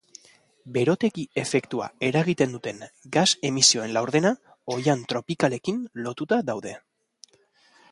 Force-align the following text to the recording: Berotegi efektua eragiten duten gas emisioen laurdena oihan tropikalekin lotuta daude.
Berotegi 0.77 1.25
efektua 1.41 1.89
eragiten 2.07 2.55
duten 2.57 2.79
gas 3.17 3.27
emisioen 3.51 3.95
laurdena 3.99 4.33
oihan 4.79 5.07
tropikalekin 5.13 5.81
lotuta 6.09 6.43
daude. 6.51 6.75